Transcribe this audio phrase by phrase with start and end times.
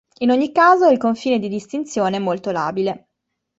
[0.21, 3.09] In ogni caso, il confine di distinzione è molto labile.